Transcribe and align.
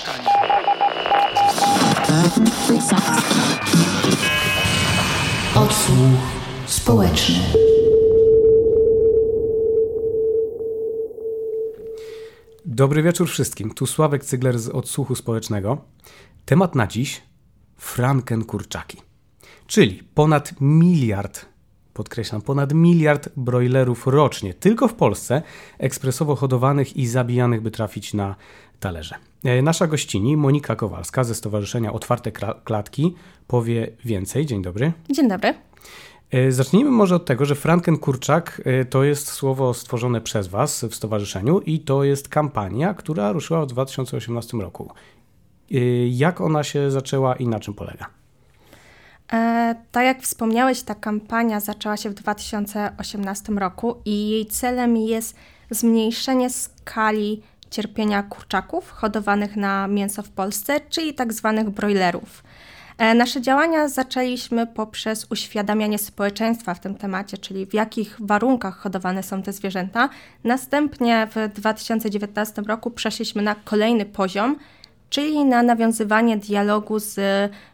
mieszkania. 0.00 0.30
Odsłuch 5.54 6.20
społeczny. 6.66 7.38
Dobry 12.64 13.02
wieczór 13.02 13.28
wszystkim. 13.28 13.74
Tu 13.74 13.86
Sławek 13.86 14.24
Cygler 14.24 14.58
z 14.58 14.68
Odsłuchu 14.68 15.14
Społecznego. 15.14 15.84
Temat 16.44 16.74
na 16.74 16.86
dziś 16.86 17.22
frankenkurczaki. 17.76 18.98
Czyli 19.66 20.02
ponad 20.14 20.52
miliard, 20.60 21.46
podkreślam, 21.94 22.42
ponad 22.42 22.72
miliard 22.72 23.28
brojlerów 23.36 24.06
rocznie, 24.06 24.54
tylko 24.54 24.88
w 24.88 24.94
Polsce, 24.94 25.42
ekspresowo 25.78 26.36
hodowanych 26.36 26.96
i 26.96 27.06
zabijanych, 27.06 27.60
by 27.60 27.70
trafić 27.70 28.14
na 28.14 28.34
talerze. 28.80 29.14
E, 29.44 29.62
Nasza 29.62 29.86
gościni, 29.86 30.36
Monika 30.36 30.76
Kowalska 30.76 31.24
ze 31.24 31.34
Stowarzyszenia 31.34 31.92
Otwarte 31.92 32.32
Klatki, 32.64 33.14
powie 33.46 33.88
więcej. 34.04 34.46
Dzień 34.46 34.62
dobry. 34.62 34.92
Dzień 35.10 35.28
dobry. 35.28 35.54
E, 36.30 36.52
Zacznijmy 36.52 36.90
może 36.90 37.14
od 37.14 37.24
tego, 37.24 37.44
że 37.44 37.54
Frankenkurczak 37.54 38.62
e, 38.64 38.84
to 38.84 39.04
jest 39.04 39.28
słowo 39.28 39.74
stworzone 39.74 40.20
przez 40.20 40.48
Was 40.48 40.84
w 40.84 40.94
stowarzyszeniu 40.94 41.60
i 41.60 41.80
to 41.80 42.04
jest 42.04 42.28
kampania, 42.28 42.94
która 42.94 43.32
ruszyła 43.32 43.62
w 43.62 43.66
2018 43.66 44.58
roku. 44.58 44.90
Jak 46.10 46.40
ona 46.40 46.64
się 46.64 46.90
zaczęła 46.90 47.36
i 47.36 47.48
na 47.48 47.60
czym 47.60 47.74
polega? 47.74 48.19
E, 49.32 49.74
tak 49.92 50.04
jak 50.04 50.22
wspomniałeś, 50.22 50.82
ta 50.82 50.94
kampania 50.94 51.60
zaczęła 51.60 51.96
się 51.96 52.10
w 52.10 52.14
2018 52.14 53.52
roku 53.52 53.96
i 54.04 54.30
jej 54.30 54.46
celem 54.46 54.96
jest 54.96 55.36
zmniejszenie 55.70 56.50
skali 56.50 57.42
cierpienia 57.70 58.22
kurczaków 58.22 58.90
hodowanych 58.90 59.56
na 59.56 59.88
mięso 59.88 60.22
w 60.22 60.28
Polsce, 60.28 60.80
czyli 60.80 61.14
tak 61.14 61.32
zwanych 61.32 61.70
broilerów. 61.70 62.42
E, 62.98 63.14
Nasze 63.14 63.40
działania 63.40 63.88
zaczęliśmy 63.88 64.66
poprzez 64.66 65.26
uświadamianie 65.30 65.98
społeczeństwa 65.98 66.74
w 66.74 66.80
tym 66.80 66.94
temacie, 66.94 67.38
czyli 67.38 67.66
w 67.66 67.74
jakich 67.74 68.16
warunkach 68.20 68.76
hodowane 68.76 69.22
są 69.22 69.42
te 69.42 69.52
zwierzęta. 69.52 70.08
Następnie 70.44 71.28
w 71.34 71.54
2019 71.54 72.62
roku 72.62 72.90
przeszliśmy 72.90 73.42
na 73.42 73.54
kolejny 73.54 74.04
poziom, 74.06 74.56
czyli 75.10 75.44
na 75.44 75.62
nawiązywanie 75.62 76.36
dialogu 76.36 76.98
z 76.98 77.18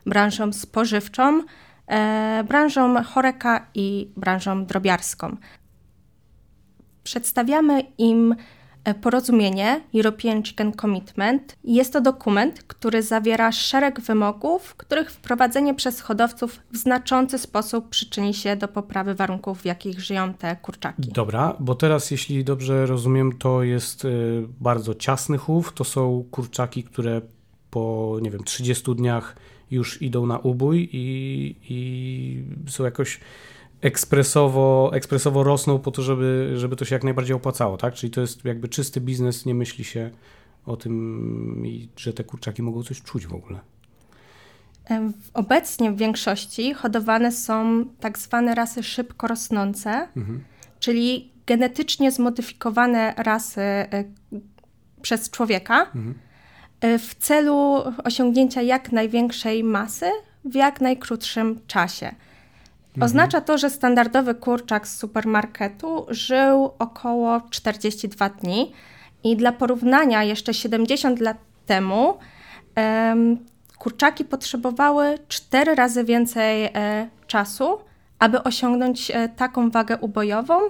branżą 0.07 0.53
spożywczą, 0.53 1.43
e, 1.87 2.45
branżą 2.49 3.03
choreka 3.03 3.67
i 3.75 4.11
branżą 4.17 4.65
drobiarską. 4.65 5.37
Przedstawiamy 7.03 7.83
im 7.99 8.35
porozumienie 8.95 9.81
European 9.95 10.43
Chicken 10.43 10.73
Commitment. 10.73 11.57
Jest 11.65 11.93
to 11.93 12.01
dokument, 12.01 12.63
który 12.63 13.03
zawiera 13.03 13.53
szereg 13.53 14.01
wymogów, 14.01 14.75
których 14.75 15.11
wprowadzenie 15.11 15.75
przez 15.75 16.01
hodowców 16.01 16.61
w 16.73 16.77
znaczący 16.77 17.39
sposób 17.39 17.89
przyczyni 17.89 18.35
się 18.35 18.57
do 18.57 18.69
poprawy 18.69 19.15
warunków, 19.15 19.63
w 19.63 19.65
jakich 19.65 20.01
żyją 20.01 20.35
te 20.35 20.57
kurczaki. 20.57 21.03
Dobra, 21.03 21.57
bo 21.61 21.75
teraz, 21.75 22.11
jeśli 22.11 22.45
dobrze 22.45 22.87
rozumiem, 22.87 23.33
to 23.39 23.63
jest 23.63 24.05
y, 24.05 24.45
bardzo 24.61 24.95
ciasny 24.95 25.39
chów. 25.39 25.73
To 25.73 25.85
są 25.85 26.25
kurczaki, 26.31 26.85
które 26.85 27.21
po, 27.71 28.17
nie 28.23 28.31
wiem, 28.31 28.45
30 28.45 28.95
dniach 28.95 29.37
już 29.71 30.03
idą 30.03 30.27
na 30.27 30.39
ubój 30.39 30.89
i, 30.93 31.57
i 31.69 32.71
są 32.71 32.85
jakoś 32.85 33.21
ekspresowo, 33.81 34.91
ekspresowo 34.95 35.43
rosną 35.45 35.79
po 35.79 35.91
to, 35.91 36.03
żeby, 36.03 36.53
żeby 36.57 36.77
to 36.77 36.85
się 36.85 36.95
jak 36.95 37.05
najbardziej 37.05 37.37
opłacało, 37.37 37.77
tak? 37.77 37.95
Czyli 37.95 38.11
to 38.11 38.21
jest 38.21 38.45
jakby 38.45 38.69
czysty 38.69 39.01
biznes, 39.01 39.47
nie 39.47 39.55
myśli 39.55 39.85
się 39.85 40.11
o 40.67 40.77
tym, 40.77 41.63
i- 41.67 41.89
że 41.97 42.13
te 42.13 42.25
kurczaki 42.25 42.63
mogą 42.63 42.83
coś 42.83 43.03
czuć 43.03 43.27
w 43.27 43.35
ogóle. 43.35 43.61
Obecnie 45.35 45.93
w 45.93 45.97
większości 45.97 46.75
hodowane 46.75 47.33
są 47.33 47.85
tak 48.01 48.19
zwane 48.19 48.55
rasy 48.55 48.83
szybko 48.83 49.27
rosnące, 49.27 50.09
czyli 50.81 51.33
genetycznie 51.47 52.13
zmodyfikowane 52.13 53.15
rasy 53.17 53.61
e, 53.61 54.05
przez 55.03 55.31
człowieka 55.31 55.93
e, 56.81 56.99
w 56.99 57.15
celu 57.15 57.75
osiągnięcia 58.05 58.63
jak 58.63 58.93
największej 58.93 59.65
masy 59.65 60.07
w 60.45 60.55
jak 60.55 60.81
najkrótszym 60.81 61.61
czasie. 61.67 62.15
Oznacza 63.01 63.41
to, 63.41 63.59
że 63.59 63.71
standardowy 63.71 64.35
kurczak 64.35 64.89
z 64.89 64.99
supermarketu 64.99 66.07
żył 66.09 66.71
około 66.79 67.41
42 67.51 68.29
dni 68.29 68.73
i 69.25 69.37
dla 69.37 69.53
porównania 69.53 70.25
jeszcze 70.25 70.55
70 70.55 71.21
lat 71.21 71.37
temu 71.67 72.19
em, 72.75 73.39
kurczaki 73.79 74.25
potrzebowały 74.25 75.19
4 75.29 75.75
razy 75.75 76.05
więcej 76.05 76.65
e, 76.65 76.71
czasu, 77.27 77.79
aby 78.19 78.43
osiągnąć 78.43 79.11
e, 79.11 79.29
taką 79.29 79.71
wagę 79.71 79.97
ubojową, 79.97 80.61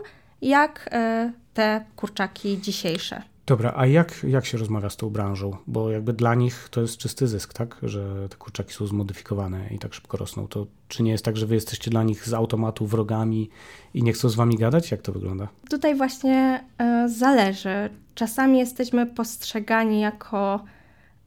jak 0.42 0.88
e, 0.92 1.32
te 1.54 1.84
kurczaki 1.96 2.60
dzisiejsze. 2.60 3.22
Dobra, 3.46 3.72
a 3.76 3.86
jak, 3.86 4.24
jak 4.28 4.46
się 4.46 4.58
rozmawia 4.58 4.90
z 4.90 4.96
tą 4.96 5.10
branżą? 5.10 5.56
Bo 5.66 5.90
jakby 5.90 6.12
dla 6.12 6.34
nich 6.34 6.68
to 6.70 6.80
jest 6.80 6.98
czysty 6.98 7.28
zysk, 7.28 7.54
tak? 7.54 7.76
Że 7.82 8.28
te 8.28 8.36
kurczaki 8.36 8.72
są 8.72 8.86
zmodyfikowane 8.86 9.68
i 9.70 9.78
tak 9.78 9.94
szybko 9.94 10.16
rosną. 10.16 10.48
To 10.48 10.66
czy 10.88 11.02
nie 11.02 11.10
jest 11.10 11.24
tak, 11.24 11.36
że 11.36 11.46
wy 11.46 11.54
jesteście 11.54 11.90
dla 11.90 12.02
nich 12.02 12.28
z 12.28 12.34
automatu 12.34 12.86
wrogami 12.86 13.50
i 13.94 14.02
nie 14.02 14.12
chcą 14.12 14.28
z 14.28 14.34
wami 14.34 14.56
gadać? 14.56 14.90
Jak 14.90 15.02
to 15.02 15.12
wygląda? 15.12 15.48
Tutaj 15.70 15.94
właśnie 15.94 16.64
e, 16.78 17.08
zależy. 17.08 17.90
Czasami 18.14 18.58
jesteśmy 18.58 19.06
postrzegani 19.06 20.00
jako, 20.00 20.64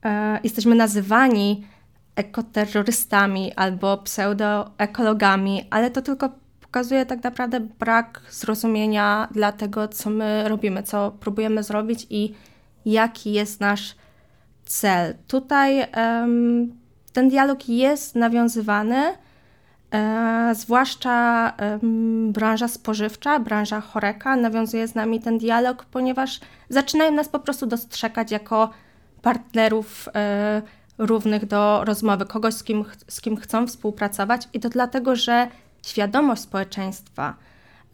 e, 0.04 0.40
jesteśmy 0.44 0.74
nazywani 0.74 1.66
ekoterrorystami 2.16 3.52
albo 3.52 3.98
pseudoekologami, 3.98 5.62
ale 5.70 5.90
to 5.90 6.02
tylko 6.02 6.28
pokazuje 6.70 7.06
tak 7.06 7.24
naprawdę 7.24 7.60
brak 7.60 8.20
zrozumienia 8.30 9.28
dla 9.30 9.52
tego, 9.52 9.88
co 9.88 10.10
my 10.10 10.48
robimy, 10.48 10.82
co 10.82 11.10
próbujemy 11.10 11.62
zrobić 11.62 12.06
i 12.10 12.34
jaki 12.84 13.32
jest 13.32 13.60
nasz 13.60 13.94
cel. 14.64 15.14
Tutaj 15.26 15.86
em, 15.92 16.72
ten 17.12 17.28
dialog 17.28 17.68
jest 17.68 18.14
nawiązywany, 18.14 19.14
E, 19.94 20.54
zwłaszcza 20.54 21.52
branża 22.28 22.68
spożywcza, 22.68 23.38
branża 23.40 23.80
choreka 23.80 24.36
nawiązuje 24.36 24.88
z 24.88 24.94
nami 24.94 25.20
ten 25.20 25.38
dialog, 25.38 25.84
ponieważ 25.84 26.40
zaczynają 26.68 27.12
nas 27.12 27.28
po 27.28 27.38
prostu 27.38 27.66
dostrzegać 27.66 28.30
jako 28.30 28.70
partnerów 29.22 30.08
e, 30.14 30.62
równych 30.98 31.46
do 31.46 31.84
rozmowy, 31.84 32.26
kogoś, 32.26 32.54
z 32.54 32.64
kim, 32.64 32.84
z 33.08 33.20
kim 33.20 33.36
chcą 33.36 33.66
współpracować 33.66 34.48
i 34.52 34.60
to 34.60 34.68
dlatego, 34.68 35.16
że 35.16 35.48
świadomość 35.86 36.42
społeczeństwa 36.42 37.34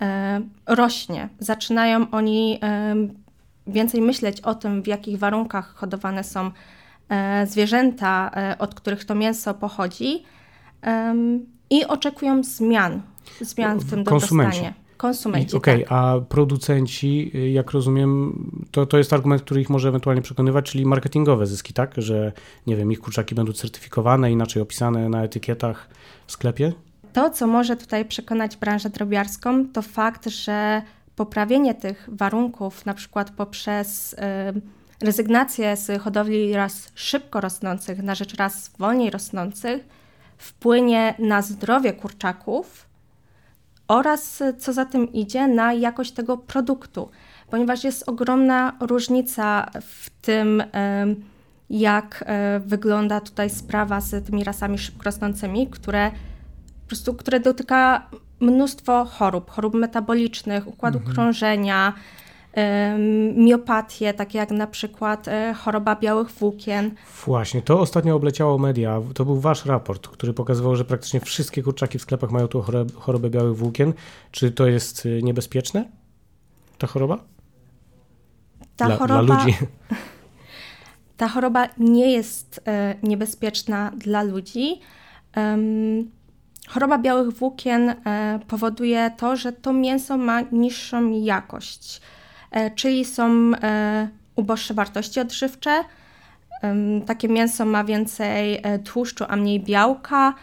e, 0.00 0.40
rośnie. 0.66 1.28
Zaczynają 1.38 2.10
oni 2.10 2.58
em, 2.60 3.14
więcej 3.66 4.02
myśleć 4.02 4.40
o 4.40 4.54
tym, 4.54 4.82
w 4.82 4.86
jakich 4.86 5.18
warunkach 5.18 5.74
hodowane 5.74 6.24
są 6.24 6.50
e, 7.08 7.46
zwierzęta, 7.46 8.30
e, 8.34 8.58
od 8.58 8.74
których 8.74 9.04
to 9.04 9.14
mięso 9.14 9.54
pochodzi. 9.54 10.22
I 11.70 11.84
oczekują 11.84 12.44
zmian, 12.44 13.02
zmian 13.40 13.78
w 13.78 13.90
tym 13.90 14.04
dobrostanie. 14.04 14.74
Konsumenci. 14.96 15.56
Okej, 15.56 15.80
tak. 15.80 15.92
a 15.92 16.20
producenci, 16.28 17.32
jak 17.52 17.70
rozumiem, 17.70 18.32
to, 18.70 18.86
to 18.86 18.98
jest 18.98 19.12
argument, 19.12 19.42
który 19.42 19.60
ich 19.60 19.70
może 19.70 19.88
ewentualnie 19.88 20.22
przekonywać, 20.22 20.70
czyli 20.70 20.86
marketingowe 20.86 21.46
zyski, 21.46 21.72
tak? 21.72 21.94
Że, 21.96 22.32
nie 22.66 22.76
wiem, 22.76 22.92
ich 22.92 23.00
kurczaki 23.00 23.34
będą 23.34 23.52
certyfikowane, 23.52 24.32
inaczej 24.32 24.62
opisane 24.62 25.08
na 25.08 25.24
etykietach 25.24 25.88
w 26.26 26.32
sklepie? 26.32 26.72
To, 27.16 27.30
co 27.30 27.46
może 27.46 27.76
tutaj 27.76 28.04
przekonać 28.04 28.56
branżę 28.56 28.90
drobiarską, 28.90 29.68
to 29.68 29.82
fakt, 29.82 30.26
że 30.28 30.82
poprawienie 31.16 31.74
tych 31.74 32.08
warunków, 32.12 32.86
na 32.86 32.94
przykład 32.94 33.30
poprzez 33.30 34.12
y, 34.12 34.16
rezygnację 35.02 35.76
z 35.76 36.02
hodowli 36.02 36.54
ras 36.54 36.92
szybko 36.94 37.40
rosnących 37.40 38.02
na 38.02 38.14
rzecz 38.14 38.34
ras 38.34 38.70
wolniej 38.78 39.10
rosnących, 39.10 39.88
wpłynie 40.38 41.14
na 41.18 41.42
zdrowie 41.42 41.92
kurczaków 41.92 42.86
oraz, 43.88 44.40
y, 44.40 44.54
co 44.54 44.72
za 44.72 44.84
tym 44.84 45.12
idzie, 45.12 45.48
na 45.48 45.72
jakość 45.72 46.12
tego 46.12 46.38
produktu, 46.38 47.10
ponieważ 47.50 47.84
jest 47.84 48.08
ogromna 48.08 48.72
różnica 48.80 49.70
w 49.80 50.10
tym, 50.10 50.62
em, 50.72 51.24
jak 51.70 52.24
e, 52.26 52.60
wygląda 52.60 53.20
tutaj 53.20 53.50
sprawa 53.50 54.00
z 54.00 54.26
tymi 54.26 54.44
rasami 54.44 54.78
szybko 54.78 55.02
rosnącymi, 55.02 55.66
które 55.66 56.10
po 56.86 56.88
prostu, 56.88 57.14
które 57.14 57.40
dotyka 57.40 58.10
mnóstwo 58.40 59.04
chorób, 59.04 59.50
chorób 59.50 59.74
metabolicznych, 59.74 60.66
układu 60.66 61.00
krążenia, 61.00 61.92
em, 62.52 63.34
miopatię, 63.44 64.14
takie 64.14 64.38
jak 64.38 64.50
na 64.50 64.66
przykład 64.66 65.28
e, 65.28 65.54
choroba 65.54 65.96
białych 65.96 66.30
włókien. 66.30 66.94
Właśnie, 67.26 67.62
to 67.62 67.80
ostatnio 67.80 68.14
obleciało 68.14 68.58
media. 68.58 69.00
To 69.14 69.24
był 69.24 69.40
wasz 69.40 69.64
raport, 69.64 70.08
który 70.08 70.32
pokazywał, 70.32 70.76
że 70.76 70.84
praktycznie 70.84 71.20
wszystkie 71.20 71.62
kurczaki 71.62 71.98
w 71.98 72.02
sklepach 72.02 72.30
mają 72.30 72.48
tą 72.48 72.62
chorobę, 72.62 72.92
chorobę 72.94 73.30
białych 73.30 73.56
włókien. 73.56 73.92
Czy 74.30 74.50
to 74.50 74.66
jest 74.66 75.06
y, 75.06 75.22
niebezpieczne? 75.22 75.84
Ta 76.78 76.86
choroba? 76.86 77.18
Ta 78.76 78.86
dla, 78.86 78.96
choroba, 78.96 79.22
dla 79.22 79.44
ludzi. 79.44 79.56
ta 81.16 81.28
choroba 81.28 81.68
nie 81.78 82.12
jest 82.12 82.60
e, 82.66 82.94
niebezpieczna 83.02 83.92
dla 83.96 84.22
ludzi. 84.22 84.80
Choroba 86.68 86.98
białych 86.98 87.30
włókien 87.30 87.88
e, 87.90 88.38
powoduje 88.48 89.10
to, 89.16 89.36
że 89.36 89.52
to 89.52 89.72
mięso 89.72 90.16
ma 90.16 90.40
niższą 90.40 91.10
jakość, 91.10 92.00
czyli 92.74 93.04
są 93.04 93.52
uboższe 94.36 94.74
wartości 94.74 95.20
odżywcze. 95.20 95.84
Takie 97.06 97.28
mięso 97.28 97.64
ma 97.64 97.84
więcej 97.84 98.62
tłuszczu, 98.84 99.24
a 99.28 99.36
mniej 99.36 99.60
białka, 99.60 100.34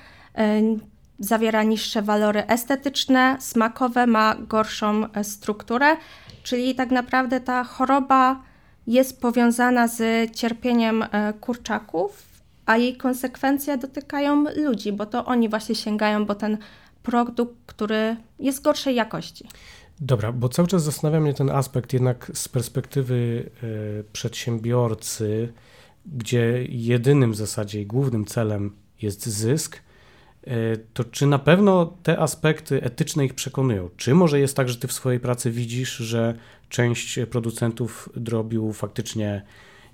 zawiera 1.20 1.64
niższe 1.64 2.02
walory 2.02 2.48
estetyczne, 2.48 3.38
smakowe, 3.40 4.08
ma 4.08 4.36
gorszą 4.36 5.06
strukturę, 5.24 5.98
czyli 6.44 6.76
tak 6.76 6.92
naprawdę 6.92 7.40
ta 7.40 7.64
choroba 7.64 8.40
jest 8.88 9.22
powiązana 9.22 9.88
z 9.88 10.32
cierpieniem 10.32 11.04
e, 11.04 11.34
kurczaków, 11.34 12.33
a 12.66 12.78
jej 12.78 12.98
konsekwencje 12.98 13.78
dotykają 13.78 14.44
ludzi, 14.56 14.92
bo 14.92 15.06
to 15.06 15.26
oni 15.26 15.50
właśnie 15.50 15.76
sięgają 15.76 16.26
po 16.26 16.36
ten 16.36 16.58
produkt, 17.04 17.56
który 17.66 18.16
jest 18.40 18.64
gorszej 18.64 18.96
jakości. 18.96 19.48
Dobra, 20.00 20.32
bo 20.32 20.50
cały 20.50 20.68
czas 20.68 20.84
zastanawia 20.84 21.20
mnie 21.20 21.34
ten 21.34 21.50
aspekt 21.50 21.94
jednak 21.94 22.32
z 22.34 22.48
perspektywy 22.48 23.50
y, 23.64 24.04
przedsiębiorcy, 24.14 25.54
gdzie 26.06 26.66
jedynym 26.70 27.32
w 27.32 27.36
zasadzie 27.36 27.82
i 27.82 27.86
głównym 27.86 28.26
celem 28.26 28.76
jest 29.02 29.26
zysk, 29.26 29.82
E, 30.48 30.78
to 30.94 31.04
czy 31.04 31.26
na 31.28 31.40
pewno 31.40 31.98
te 32.04 32.20
aspekty 32.20 32.82
etyczne 32.82 33.26
ich 33.26 33.34
przekonują? 33.34 33.90
Czy 33.98 34.14
może 34.14 34.40
jest 34.40 34.56
tak, 34.56 34.70
że 34.70 34.78
ty 34.78 34.88
w 34.88 34.94
swojej 34.94 35.20
pracy 35.20 35.52
widzisz, 35.52 35.96
że 35.96 36.38
część 36.70 37.20
producentów 37.32 38.10
drobiu 38.16 38.74
faktycznie 38.74 39.42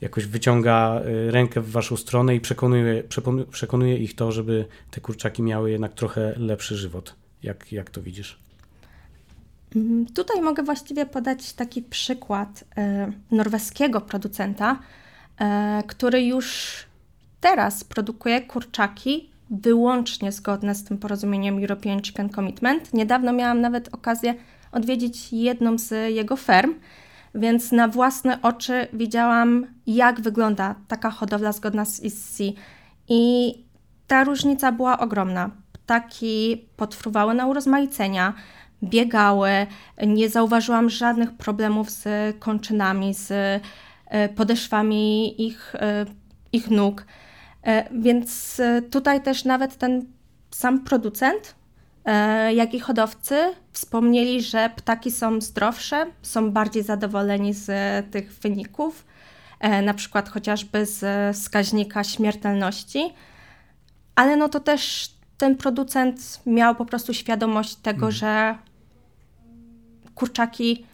jakoś 0.01 0.25
wyciąga 0.25 1.01
e, 1.01 1.31
rękę 1.31 1.62
w 1.62 1.72
waszą 1.72 1.98
stronę 1.98 2.36
i 2.36 2.40
przekonuje, 2.40 3.04
przekonuje 3.51 3.98
ich 3.98 4.16
to, 4.16 4.31
żeby 4.31 4.66
te 4.92 5.01
kurczaki 5.01 5.44
miały 5.44 5.72
jednak 5.72 5.94
trochę 5.94 6.34
lepszy 6.38 6.78
żywot? 6.78 7.16
Jak, 7.44 7.72
jak 7.72 7.90
to 7.90 8.01
widzisz? 8.01 8.40
Mm, 9.75 10.06
tutaj 10.06 10.42
mogę 10.42 10.63
właściwie 10.63 11.06
podać 11.06 11.54
taki 11.54 11.81
przykład 11.81 12.63
e, 12.78 13.12
norweskiego 13.31 14.01
producenta, 14.01 14.80
który 15.88 16.24
już 16.24 16.78
teraz 17.42 17.84
produkuje 17.84 18.42
kurczaki 18.42 19.30
wyłącznie 19.50 20.31
zgodne 20.31 20.75
z 20.75 20.84
tym 20.84 20.98
porozumieniem 20.98 21.60
European 21.60 22.04
Chicken 22.04 22.30
Commitment. 22.30 22.94
Niedawno 22.94 23.34
miałam 23.34 23.62
nawet 23.62 23.94
okazję 23.94 24.36
odwiedzić 24.72 25.34
jedną 25.34 25.78
z 25.78 26.13
jego 26.13 26.36
ferm, 26.36 26.74
więc 27.35 27.71
na 27.71 27.87
własne 27.87 28.41
oczy 28.41 28.87
widziałam, 28.93 29.67
jak 29.87 30.21
wygląda 30.21 30.75
taka 30.87 31.09
hodowla 31.11 31.51
zgodna 31.51 31.85
z 31.85 32.03
ICC. 32.03 32.43
I 33.07 33.53
ta 34.07 34.23
różnica 34.23 34.71
była 34.71 34.99
ogromna. 34.99 35.49
Ptaki 35.71 36.67
potruwały 36.77 37.33
na 37.33 37.47
urozmaicenia, 37.47 38.33
biegały, 38.83 39.49
nie 40.07 40.29
zauważyłam 40.29 40.89
żadnych 40.89 41.33
problemów 41.33 41.89
z 41.89 42.07
kończynami, 42.39 43.13
z 43.13 43.31
e, 44.05 44.29
podeszwami 44.29 45.41
ich, 45.47 45.75
e, 45.75 46.05
ich 46.51 46.69
nóg. 46.69 47.05
E, 47.63 47.99
więc 47.99 48.61
tutaj 48.91 49.21
też 49.21 49.45
nawet 49.45 49.75
ten 49.77 50.05
sam 50.51 50.83
producent, 50.83 51.55
jak 52.56 52.74
i 52.74 52.80
hodowcy 52.80 53.54
wspomnieli, 53.72 54.42
że 54.42 54.69
ptaki 54.75 55.12
są 55.12 55.42
zdrowsze, 55.42 56.06
są 56.22 56.51
bardziej 56.51 56.84
zadowoleni 56.84 57.54
z 57.54 57.72
tych 58.12 58.34
wyników, 58.34 59.06
na 59.84 59.94
przykład 59.94 60.30
chociażby 60.30 60.86
z 60.86 61.38
wskaźnika 61.38 62.04
śmiertelności, 62.04 63.13
ale 64.16 64.38
no 64.38 64.50
to 64.50 64.60
też 64.60 65.12
ten 65.38 65.57
producent 65.57 66.42
miał 66.46 66.75
po 66.75 66.86
prostu 66.86 67.13
świadomość 67.13 67.75
tego, 67.75 68.00
hmm. 68.00 68.12
że 68.12 68.56
kurczaki 70.16 70.86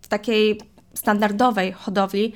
w 0.00 0.08
takiej 0.08 0.60
standardowej 0.94 1.72
hodowli 1.72 2.32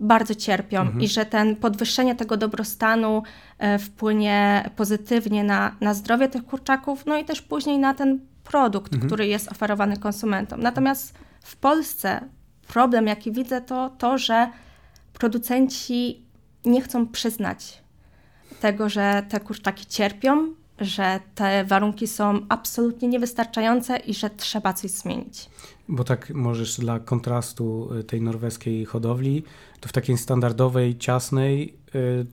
bardzo 0.00 0.34
cierpią 0.34 0.80
mhm. 0.80 1.00
i 1.00 1.08
że 1.08 1.26
ten 1.26 1.56
podwyższenie 1.56 2.14
tego 2.14 2.36
dobrostanu 2.36 3.22
e, 3.58 3.78
wpłynie 3.78 4.70
pozytywnie 4.76 5.44
na, 5.44 5.76
na 5.80 5.94
zdrowie 5.94 6.28
tych 6.28 6.44
kurczaków, 6.44 7.06
no 7.06 7.18
i 7.18 7.24
też 7.24 7.42
później 7.42 7.78
na 7.78 7.94
ten 7.94 8.20
produkt, 8.44 8.92
mhm. 8.92 9.08
który 9.08 9.26
jest 9.26 9.52
oferowany 9.52 9.96
konsumentom. 9.96 10.60
Natomiast 10.62 11.18
w 11.40 11.56
Polsce 11.56 12.20
problem, 12.68 13.06
jaki 13.06 13.32
widzę, 13.32 13.60
to 13.60 13.90
to, 13.98 14.18
że 14.18 14.50
producenci 15.12 16.26
nie 16.64 16.80
chcą 16.80 17.06
przyznać 17.06 17.82
tego, 18.60 18.88
że 18.88 19.22
te 19.28 19.40
kurczaki 19.40 19.86
cierpią, 19.86 20.54
że 20.80 21.20
te 21.34 21.64
warunki 21.64 22.06
są 22.06 22.40
absolutnie 22.48 23.08
niewystarczające 23.08 23.96
i 23.96 24.14
że 24.14 24.30
trzeba 24.30 24.72
coś 24.72 24.90
zmienić. 24.90 25.50
Bo 25.88 26.04
tak 26.04 26.30
możesz 26.30 26.80
dla 26.80 27.00
kontrastu 27.00 27.94
y, 28.00 28.04
tej 28.04 28.20
norweskiej 28.20 28.84
hodowli, 28.84 29.42
to 29.80 29.88
w 29.88 29.92
takiej 29.92 30.18
standardowej, 30.18 30.98
ciasnej 30.98 31.74
y, 31.94 32.26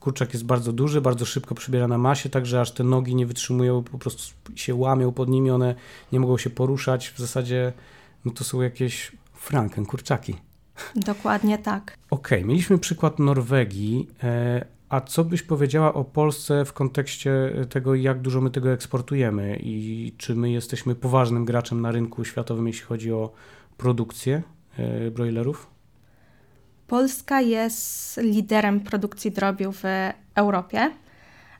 kurczak 0.00 0.32
jest 0.32 0.44
bardzo 0.44 0.72
duży, 0.72 1.00
bardzo 1.00 1.24
szybko 1.24 1.54
przybiera 1.54 1.88
na 1.88 1.98
masie, 1.98 2.28
także 2.28 2.60
aż 2.60 2.72
te 2.72 2.84
nogi 2.84 3.14
nie 3.14 3.26
wytrzymują, 3.26 3.82
po 3.82 3.98
prostu 3.98 4.34
się 4.54 4.74
łamią 4.74 5.12
pod 5.12 5.28
nimi, 5.28 5.50
one 5.50 5.74
nie 6.12 6.20
mogą 6.20 6.38
się 6.38 6.50
poruszać. 6.50 7.10
W 7.10 7.18
zasadzie 7.18 7.72
no 8.24 8.32
to 8.32 8.44
są 8.44 8.62
jakieś 8.62 9.12
franken 9.34 9.86
kurczaki. 9.86 10.34
Dokładnie 10.96 11.58
tak. 11.58 11.98
Okej, 12.10 12.38
okay, 12.38 12.48
mieliśmy 12.48 12.78
przykład 12.78 13.18
Norwegii, 13.18 14.08
e, 14.22 14.64
a 14.94 15.00
co 15.00 15.24
byś 15.24 15.42
powiedziała 15.42 15.94
o 15.94 16.04
Polsce 16.04 16.64
w 16.64 16.72
kontekście 16.72 17.52
tego, 17.70 17.94
jak 17.94 18.20
dużo 18.20 18.40
my 18.40 18.50
tego 18.50 18.72
eksportujemy 18.72 19.58
i 19.62 20.12
czy 20.18 20.34
my 20.34 20.50
jesteśmy 20.50 20.94
poważnym 20.94 21.44
graczem 21.44 21.80
na 21.80 21.92
rynku 21.92 22.24
światowym, 22.24 22.66
jeśli 22.66 22.84
chodzi 22.84 23.12
o 23.12 23.32
produkcję 23.76 24.42
e, 24.78 25.10
broilerów? 25.10 25.66
Polska 26.86 27.40
jest 27.40 28.16
liderem 28.16 28.80
produkcji 28.80 29.30
drobiu 29.30 29.72
w 29.72 29.82
Europie. 30.34 30.90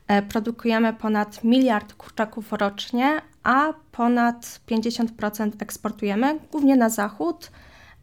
E, 0.07 0.21
produkujemy 0.21 0.93
ponad 0.93 1.43
miliard 1.43 1.93
kurczaków 1.93 2.53
rocznie, 2.53 3.21
a 3.43 3.73
ponad 3.91 4.61
50% 4.67 5.51
eksportujemy 5.59 6.39
głównie 6.51 6.75
na 6.75 6.89
zachód, 6.89 7.51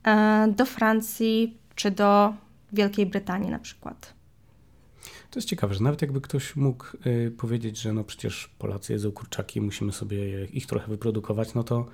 e, 0.04 0.48
do 0.56 0.66
Francji 0.66 1.58
czy 1.74 1.90
do 1.90 2.34
Wielkiej 2.72 3.06
Brytanii 3.06 3.50
na 3.50 3.58
przykład. 3.58 4.21
To 5.32 5.38
jest 5.38 5.48
ciekawe, 5.48 5.74
że 5.74 5.84
nawet 5.84 6.02
jakby 6.02 6.20
ktoś 6.20 6.56
mógł 6.56 6.84
y, 7.06 7.30
powiedzieć, 7.30 7.78
że 7.80 7.92
no 7.92 8.04
przecież 8.04 8.54
Polacy 8.58 8.92
jedzą 8.92 9.12
kurczaki, 9.12 9.60
musimy 9.60 9.92
sobie 9.92 10.44
ich 10.44 10.66
trochę 10.66 10.88
wyprodukować, 10.88 11.54
no 11.54 11.64
to 11.64 11.86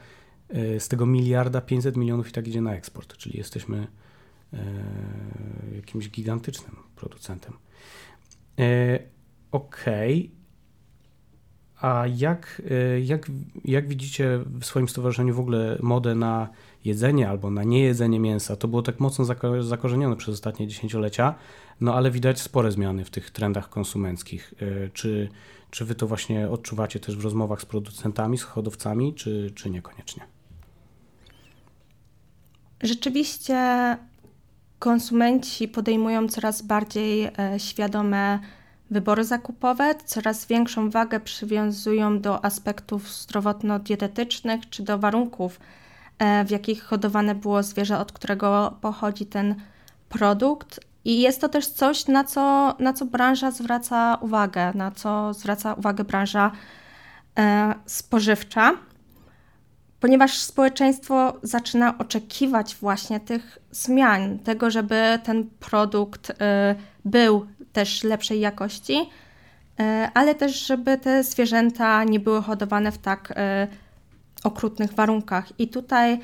y, 0.55 0.81
z 0.81 0.89
tego 0.89 1.07
miliarda 1.07 1.61
500 1.61 1.97
milionów 1.97 2.29
i 2.29 2.33
tak 2.33 2.49
idzie 2.49 2.61
na 2.61 2.75
eksport, 2.75 3.17
czyli 3.17 3.39
jesteśmy 3.39 3.87
y, 4.55 4.57
jakimś 5.77 6.11
gigantycznym 6.11 6.77
producentem. 6.97 7.53
Okej. 9.51 10.19
Okay. 10.19 10.39
A 11.81 12.07
jak, 12.07 12.63
jak, 13.03 13.31
jak 13.65 13.89
widzicie 13.89 14.41
w 14.61 14.65
swoim 14.65 14.89
stowarzyszeniu 14.89 15.35
w 15.35 15.41
ogóle 15.41 15.79
modę 15.83 16.15
na 16.15 16.49
jedzenie 16.85 17.29
albo 17.29 17.51
na 17.51 17.65
niejedzenie 17.65 18.21
mięsa? 18.21 18.57
To 18.57 18.69
było 18.69 18.83
tak 18.83 19.01
mocno 19.01 19.25
zakorzenione 19.61 20.17
przez 20.17 20.35
ostatnie 20.35 20.67
dziesięciolecia. 20.67 21.35
No 21.81 21.95
ale 21.95 22.11
widać 22.11 22.41
spore 22.41 22.73
zmiany 22.73 23.05
w 23.05 23.11
tych 23.11 23.31
trendach 23.31 23.69
konsumenckich. 23.69 24.55
E, 24.61 24.89
czy, 24.89 25.29
czy 25.71 25.85
wy 25.85 25.95
to 25.95 26.07
właśnie 26.07 26.49
odczuwacie 26.49 27.01
też 27.01 27.17
w 27.17 27.25
rozmowach 27.25 27.63
z 27.63 27.67
producentami, 27.67 28.39
z 28.39 28.43
hodowcami, 28.43 29.15
czy, 29.15 29.53
czy 29.55 29.71
niekoniecznie? 29.71 30.23
Rzeczywiście 32.83 33.97
konsumenci 34.79 35.69
podejmują 35.69 36.29
coraz 36.29 36.63
bardziej 36.63 37.25
e, 37.25 37.31
świadome 37.59 38.39
wybory 38.91 39.25
zakupowe, 39.25 39.95
coraz 40.05 40.47
większą 40.47 40.91
wagę 40.91 41.21
przywiązują 41.21 42.21
do 42.21 42.45
aspektów 42.45 43.09
zdrowotno-dietetycznych 43.09 44.71
czy 44.71 44.83
do 44.83 44.99
warunków, 44.99 45.61
w 46.47 46.51
jakich 46.51 46.85
hodowane 46.85 47.35
było 47.35 47.63
zwierzę, 47.63 47.99
od 47.99 48.13
którego 48.13 48.79
pochodzi 48.81 49.27
ten 49.27 49.55
produkt, 50.09 50.81
i 51.05 51.21
jest 51.21 51.41
to 51.41 51.49
też 51.49 51.67
coś, 51.67 52.07
na 52.07 52.25
co, 52.25 52.77
na 52.79 52.93
co 52.93 53.07
branża 53.07 53.51
zwraca 53.51 54.19
uwagę, 54.21 54.73
na 54.75 54.91
co 54.91 55.35
zwraca 55.35 55.75
uwagę 55.75 56.05
branża 56.05 56.53
e, 57.39 57.75
spożywcza, 57.87 58.73
ponieważ 60.01 60.39
społeczeństwo 60.39 61.33
zaczyna 61.43 61.99
oczekiwać 61.99 62.77
właśnie 62.81 63.21
tych 63.21 63.59
zmian, 63.71 64.39
tego, 64.39 64.71
żeby 64.71 65.19
ten 65.25 65.51
produkt 65.61 66.31
e, 66.31 66.75
był 67.05 67.47
też 67.73 68.05
lepszej 68.05 68.41
jakości, 68.41 69.11
e, 69.81 70.11
ale 70.15 70.35
też, 70.35 70.67
żeby 70.67 70.99
te 70.99 71.25
zwierzęta 71.25 72.05
nie 72.05 72.21
były 72.21 72.43
hodowane 72.43 72.93
w 72.93 72.99
tak 72.99 73.33
e, 73.37 73.67
okrutnych 74.45 74.93
warunkach. 74.93 75.61
I 75.61 75.69
tutaj 75.69 76.19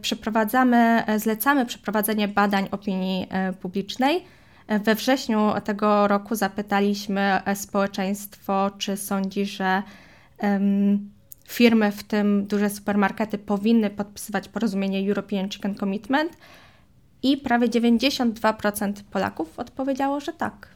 przeprowadzamy, 0.00 1.04
zlecamy 1.16 1.66
przeprowadzenie 1.66 2.28
badań 2.28 2.68
opinii 2.70 3.28
publicznej. 3.60 4.24
We 4.84 4.94
wrześniu 4.94 5.52
tego 5.64 6.08
roku 6.08 6.34
zapytaliśmy 6.34 7.40
społeczeństwo, 7.54 8.70
czy 8.78 8.96
sądzi, 8.96 9.46
że 9.46 9.82
firmy, 11.48 11.92
w 11.92 12.02
tym 12.02 12.46
duże 12.46 12.70
supermarkety, 12.70 13.38
powinny 13.38 13.90
podpisywać 13.90 14.48
porozumienie 14.48 15.08
European 15.08 15.50
Chicken 15.50 15.74
Commitment 15.74 16.36
i 17.22 17.36
prawie 17.36 17.68
92% 17.68 18.92
Polaków 19.10 19.58
odpowiedziało, 19.58 20.20
że 20.20 20.32
tak. 20.32 20.68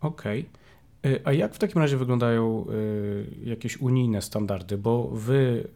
Okej. 0.00 0.40
Okay. 0.40 0.61
A 1.24 1.32
jak 1.32 1.54
w 1.54 1.58
takim 1.58 1.82
razie 1.82 1.96
wyglądają 1.96 2.66
y, 2.70 3.26
jakieś 3.44 3.80
unijne 3.80 4.22
standardy? 4.22 4.78
Bo 4.78 5.08
wy, 5.08 5.68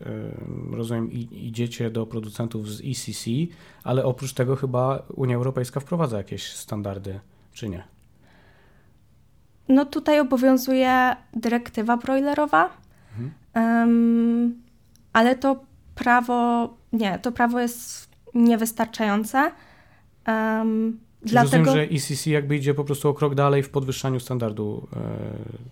y, 0.72 0.76
rozumiem, 0.76 1.12
idziecie 1.12 1.90
do 1.90 2.06
producentów 2.06 2.70
z 2.70 2.80
ECC, 2.80 3.30
ale 3.84 4.04
oprócz 4.04 4.32
tego 4.32 4.56
chyba 4.56 5.02
Unia 5.14 5.36
Europejska 5.36 5.80
wprowadza 5.80 6.16
jakieś 6.16 6.52
standardy, 6.52 7.20
czy 7.52 7.68
nie? 7.68 7.84
No 9.68 9.84
tutaj 9.84 10.20
obowiązuje 10.20 11.16
dyrektywa 11.34 11.96
broilerowa, 11.96 12.70
mhm. 13.10 13.32
um, 13.54 14.62
ale 15.12 15.36
to 15.36 15.64
prawo, 15.94 16.68
nie, 16.92 17.18
to 17.18 17.32
prawo 17.32 17.60
jest 17.60 18.08
niewystarczające. 18.34 19.52
Um, 20.28 21.05
dlatego... 21.22 21.64
Rozumiem, 21.64 21.88
że 21.88 21.96
ECC 21.96 22.26
jakby 22.26 22.56
idzie 22.56 22.74
po 22.74 22.84
prostu 22.84 23.08
o 23.08 23.14
krok 23.14 23.34
dalej 23.34 23.62
w 23.62 23.70
podwyższaniu 23.70 24.20
standardu 24.20 24.88
e, 24.96 25.00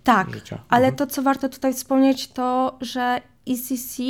tak, 0.04 0.34
życia. 0.34 0.56
Tak, 0.56 0.64
ale 0.68 0.86
mhm. 0.86 0.96
to, 0.96 1.06
co 1.06 1.22
warto 1.22 1.48
tutaj 1.48 1.74
wspomnieć, 1.74 2.28
to, 2.28 2.78
że 2.80 3.20
ECC 3.48 4.02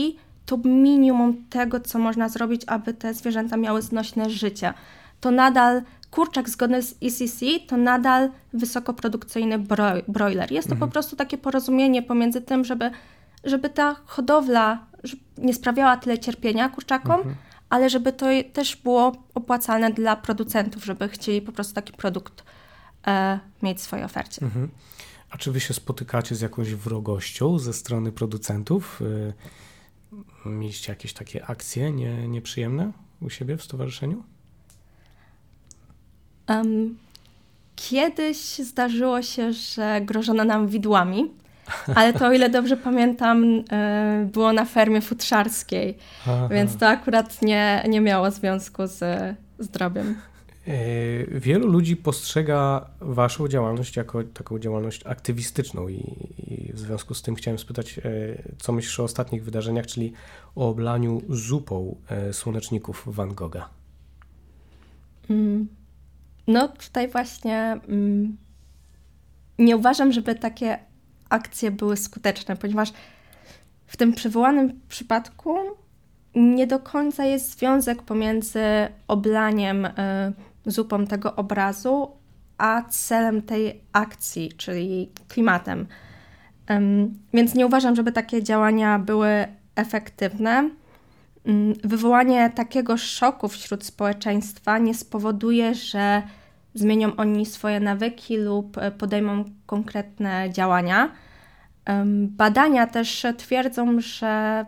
to 0.47 0.57
minimum 0.65 1.45
tego, 1.51 1.81
co 1.81 1.99
można 1.99 2.29
zrobić, 2.29 2.63
aby 2.67 2.95
te 2.95 3.15
zwierzęta 3.15 3.57
miały 3.57 3.83
znośne 3.83 4.31
życie. 4.31 4.75
To 5.21 5.31
nadal 5.31 5.83
kurczak 6.11 6.49
zgodny 6.49 6.83
z 6.83 6.95
ECC 7.03 7.41
to 7.67 7.77
nadal 7.77 8.31
wysokoprodukcyjny 8.53 9.59
broiler. 10.09 10.53
Jest 10.53 10.69
to 10.69 10.75
mhm. 10.75 10.91
po 10.91 10.93
prostu 10.93 11.17
takie 11.17 11.39
porozumienie 11.39 12.03
pomiędzy 12.03 12.41
tym, 12.41 12.65
żeby, 12.65 12.91
żeby 13.45 13.71
ta 13.71 13.97
hodowla 14.07 14.87
nie 15.39 15.55
sprawiała 15.55 15.97
tyle 15.97 16.19
cierpienia 16.19 16.69
kurczakom, 16.69 17.17
mhm 17.17 17.35
ale 17.71 17.91
żeby 17.91 18.13
to 18.13 18.27
też 18.53 18.77
było 18.77 19.13
opłacalne 19.35 19.91
dla 19.91 20.17
producentów, 20.17 20.85
żeby 20.85 21.09
chcieli 21.09 21.43
po 21.43 21.53
prostu 21.53 21.75
taki 21.75 21.93
produkt 21.93 22.45
e, 23.07 23.41
mieć 23.63 23.79
w 23.79 23.81
swojej 23.81 24.05
ofercie. 24.05 24.43
Mhm. 24.43 24.71
A 25.31 25.37
czy 25.39 25.53
wy 25.53 25.61
się 25.61 25.75
spotykacie 25.75 26.35
z 26.35 26.41
jakąś 26.41 26.75
wrogością 26.75 27.59
ze 27.59 27.73
strony 27.73 28.13
producentów? 28.13 29.03
E, 30.47 30.49
mieliście 30.49 30.93
jakieś 30.93 31.13
takie 31.13 31.47
akcje 31.47 31.93
nie, 31.93 32.29
nieprzyjemne 32.29 32.93
u 33.21 33.31
siebie 33.31 33.57
w 33.57 33.63
stowarzyszeniu? 33.63 34.25
Um, 36.49 36.99
kiedyś 37.77 38.39
zdarzyło 38.59 39.23
się, 39.23 39.53
że 39.53 40.01
grożono 40.01 40.45
nam 40.45 40.69
widłami. 40.69 41.31
Ale 41.95 42.13
to, 42.13 42.27
o 42.27 42.33
ile 42.33 42.51
dobrze 42.51 42.77
pamiętam, 42.77 43.65
e, 43.73 44.29
było 44.33 44.53
na 44.53 44.65
fermie 44.65 45.01
futrzarskiej, 45.01 45.99
Aha. 46.21 46.49
więc 46.51 46.77
to 46.77 46.89
akurat 46.89 47.43
nie, 47.43 47.85
nie 47.89 48.01
miało 48.01 48.31
związku 48.31 48.87
z 48.87 49.05
zdrowiem. 49.59 50.17
E, 50.67 51.41
wielu 51.41 51.69
ludzi 51.69 51.97
postrzega 51.97 52.91
Waszą 53.01 53.49
działalność 53.49 53.97
jako 53.97 54.25
taką 54.25 54.59
działalność 54.59 55.07
aktywistyczną, 55.07 55.89
i, 55.89 55.95
i, 56.39 56.73
w 56.73 56.79
związku 56.79 57.15
z 57.15 57.23
tym 57.23 57.35
chciałem 57.35 57.59
spytać, 57.59 57.99
e, 57.99 58.03
co 58.59 58.73
myślisz 58.73 59.01
o 59.01 59.05
ostatnich 59.05 59.45
wydarzeniach, 59.45 59.87
czyli 59.87 60.13
o 60.57 60.69
oblaniu 60.69 61.23
zupą 61.29 61.97
słoneczników 62.33 63.05
Van 63.07 63.35
Gogha? 63.35 63.69
Mm. 65.31 65.69
No, 66.47 66.69
tutaj 66.69 67.09
właśnie 67.09 67.81
mm, 67.89 68.37
nie 69.59 69.77
uważam, 69.77 70.13
żeby 70.13 70.35
takie 70.35 70.79
akcje 71.29 71.71
były 71.71 71.97
skuteczne, 71.97 72.57
ponieważ 72.57 72.93
w 73.87 73.97
tym 73.97 74.13
przywołanym 74.13 74.81
przypadku 74.89 75.57
nie 76.35 76.67
do 76.67 76.79
końca 76.79 77.25
jest 77.25 77.59
związek 77.59 78.03
pomiędzy 78.03 78.61
oblaniem 79.09 79.85
y, 79.85 79.91
zupą 80.67 81.07
tego 81.07 81.37
obrazu, 81.37 82.11
a 82.59 82.83
celem 82.83 83.43
tej 83.43 83.81
akcji, 83.93 84.53
czyli 84.57 85.11
klimatem. 85.29 85.87
Więc 87.35 87.55
nie 87.55 87.67
uważam, 87.67 87.97
żeby 87.97 88.13
takie 88.13 88.43
działania 88.43 88.99
były 88.99 89.47
efektywne. 89.77 90.71
Wywołanie 91.85 92.51
takiego 92.51 92.97
szoku 92.97 93.49
wśród 93.49 93.85
społeczeństwa 93.85 94.79
nie 94.79 94.95
spowoduje, 94.95 95.75
że 95.75 96.23
zmienią 96.75 97.17
oni 97.17 97.47
swoje 97.47 97.81
nawyki 97.81 98.37
lub 98.37 98.79
e, 98.79 98.91
podejmą 98.91 99.45
konkretne 99.67 100.51
działania. 100.51 101.11
Badania 102.15 102.87
też 102.87 103.27
twierdzą, 103.37 104.01
że 104.01 104.65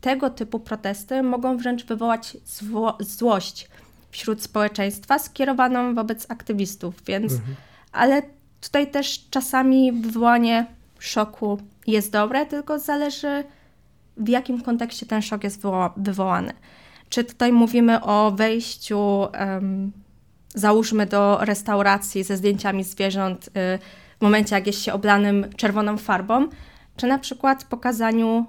tego 0.00 0.30
typu 0.30 0.60
protesty 0.60 1.22
mogą 1.22 1.56
wręcz 1.56 1.84
wywołać 1.84 2.36
zło 2.44 2.98
złość 3.00 3.68
wśród 4.10 4.42
społeczeństwa 4.42 5.18
skierowaną 5.18 5.94
wobec 5.94 6.30
aktywistów, 6.30 6.94
więc 7.06 7.32
mhm. 7.32 7.56
ale 7.92 8.22
tutaj 8.60 8.90
też 8.90 9.28
czasami 9.30 9.92
wywołanie 9.92 10.66
szoku 10.98 11.58
jest 11.86 12.12
dobre, 12.12 12.46
tylko 12.46 12.78
zależy 12.78 13.44
w 14.16 14.28
jakim 14.28 14.60
kontekście 14.60 15.06
ten 15.06 15.22
szok 15.22 15.44
jest 15.44 15.62
wywołany. 15.96 16.52
Czy 17.08 17.24
tutaj 17.24 17.52
mówimy 17.52 18.02
o 18.02 18.30
wejściu, 18.30 18.98
um, 18.98 19.92
załóżmy 20.58 21.06
do 21.06 21.38
restauracji 21.40 22.24
ze 22.24 22.36
zdjęciami 22.36 22.84
zwierząt, 22.84 23.48
y, 23.48 23.50
w 24.18 24.22
momencie, 24.22 24.54
jak 24.54 24.66
jest 24.66 24.82
się 24.82 24.92
oblanym 24.92 25.46
czerwoną 25.56 25.96
farbą, 25.96 26.48
czy 26.96 27.06
na 27.06 27.18
przykład 27.18 27.64
pokazaniu 27.64 28.46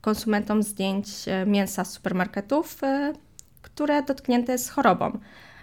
konsumentom 0.00 0.62
zdjęć 0.62 1.06
e, 1.26 1.46
mięsa 1.46 1.84
z 1.84 1.92
supermarketów, 1.92 2.84
e, 2.84 3.12
które 3.62 4.02
dotknięte 4.02 4.52
jest 4.52 4.70
chorobą. 4.70 5.18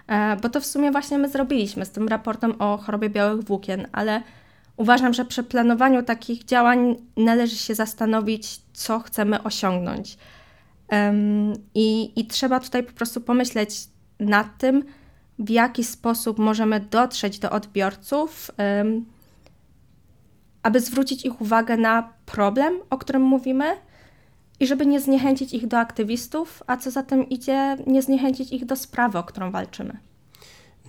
E, 0.07 0.35
bo 0.35 0.49
to 0.49 0.61
w 0.61 0.65
sumie 0.65 0.91
właśnie 0.91 1.17
my 1.17 1.29
zrobiliśmy 1.29 1.85
z 1.85 1.91
tym 1.91 2.07
raportem 2.07 2.61
o 2.61 2.77
chorobie 2.77 3.09
białych 3.09 3.43
włókien, 3.43 3.87
ale 3.91 4.23
uważam, 4.77 5.13
że 5.13 5.25
przy 5.25 5.43
planowaniu 5.43 6.03
takich 6.03 6.45
działań 6.45 6.95
należy 7.17 7.55
się 7.55 7.75
zastanowić, 7.75 8.61
co 8.73 8.99
chcemy 8.99 9.43
osiągnąć. 9.43 10.17
I, 11.73 12.19
i 12.19 12.27
trzeba 12.27 12.59
tutaj 12.59 12.83
po 12.83 12.91
prostu 12.91 13.21
pomyśleć 13.21 13.71
nad 14.19 14.57
tym, 14.57 14.83
w 15.39 15.49
jaki 15.49 15.83
sposób 15.83 16.39
możemy 16.39 16.79
dotrzeć 16.79 17.39
do 17.39 17.49
odbiorców 17.49 18.51
aby 20.63 20.79
zwrócić 20.79 21.25
ich 21.25 21.41
uwagę 21.41 21.77
na 21.77 22.13
problem, 22.25 22.79
o 22.89 22.97
którym 22.97 23.21
mówimy, 23.21 23.65
i 24.59 24.67
żeby 24.67 24.85
nie 24.85 24.99
zniechęcić 24.99 25.53
ich 25.53 25.67
do 25.67 25.77
aktywistów, 25.77 26.63
a 26.67 26.77
co 26.77 26.91
za 26.91 27.03
tym 27.03 27.29
idzie, 27.29 27.77
nie 27.87 28.01
zniechęcić 28.01 28.51
ich 28.51 28.65
do 28.65 28.75
sprawy, 28.75 29.17
o 29.17 29.23
którą 29.23 29.51
walczymy. 29.51 29.97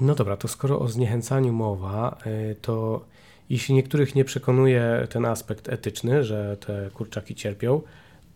No 0.01 0.15
dobra, 0.15 0.37
to 0.37 0.49
skoro 0.49 0.79
o 0.81 0.89
zniechęcaniu 0.89 1.53
mowa, 1.53 2.19
y, 2.27 2.57
to 2.63 3.05
jeśli 3.51 3.75
niektórych 3.75 4.15
nie 4.15 4.25
przekonuje 4.25 5.07
ten 5.11 5.25
aspekt 5.25 5.69
etyczny, 5.69 6.25
że 6.25 6.57
te 6.57 6.91
kurczaki 6.95 7.35
cierpią, 7.35 7.83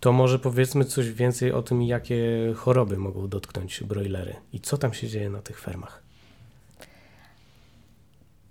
to 0.01 0.13
może 0.13 0.39
powiedzmy 0.39 0.85
coś 0.85 1.13
więcej 1.13 1.53
o 1.53 1.63
tym, 1.63 1.83
jakie 1.83 2.19
choroby 2.57 2.97
mogą 2.97 3.29
dotknąć 3.29 3.85
broilery 3.85 4.37
i 4.53 4.61
co 4.61 4.79
tam 4.79 4.95
się 4.95 5.09
dzieje 5.09 5.31
na 5.31 5.43
tych 5.43 5.61
fermach. 5.61 6.04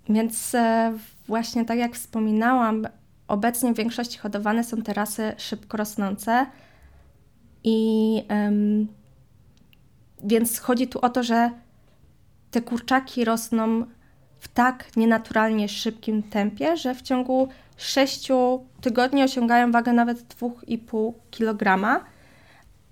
Więc 0.08 0.54
e, 0.54 0.92
właśnie 1.26 1.64
tak 1.64 1.78
jak 1.78 1.94
wspominałam, 1.94 2.86
obecnie 3.28 3.72
w 3.72 3.76
większości 3.76 4.18
hodowane 4.18 4.64
są 4.64 4.82
terasy 4.82 5.32
szybko 5.36 5.76
rosnące 5.76 6.46
i 7.64 8.22
więc 10.24 10.58
chodzi 10.58 10.88
tu 10.88 11.00
o 11.00 11.08
to, 11.08 11.22
że 11.22 11.50
te 12.50 12.60
kurczaki 12.60 13.24
rosną 13.24 13.86
w 14.38 14.48
tak 14.48 14.96
nienaturalnie 14.96 15.68
szybkim 15.68 16.22
tempie, 16.22 16.76
że 16.76 16.94
w 16.94 17.02
ciągu 17.02 17.48
6 17.76 18.28
tygodni 18.80 19.22
osiągają 19.22 19.72
wagę 19.72 19.92
nawet 19.92 20.34
2,5 20.34 21.12
kg, 21.30 22.00